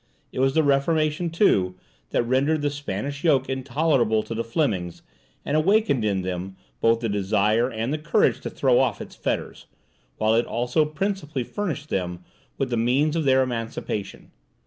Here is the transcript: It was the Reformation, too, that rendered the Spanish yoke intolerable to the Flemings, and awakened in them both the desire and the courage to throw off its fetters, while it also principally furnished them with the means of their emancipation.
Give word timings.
It 0.31 0.39
was 0.39 0.55
the 0.55 0.63
Reformation, 0.63 1.29
too, 1.29 1.75
that 2.09 2.23
rendered 2.23 2.63
the 2.63 2.71
Spanish 2.71 3.23
yoke 3.23 3.47
intolerable 3.47 4.23
to 4.23 4.33
the 4.33 4.43
Flemings, 4.43 5.03
and 5.45 5.55
awakened 5.55 6.03
in 6.03 6.23
them 6.23 6.57
both 6.79 7.01
the 7.01 7.07
desire 7.07 7.69
and 7.69 7.93
the 7.93 7.99
courage 7.99 8.39
to 8.39 8.49
throw 8.49 8.79
off 8.79 8.99
its 8.99 9.13
fetters, 9.15 9.67
while 10.17 10.33
it 10.33 10.47
also 10.47 10.85
principally 10.85 11.43
furnished 11.43 11.89
them 11.89 12.23
with 12.57 12.71
the 12.71 12.77
means 12.77 13.15
of 13.15 13.25
their 13.25 13.43
emancipation. 13.43 14.31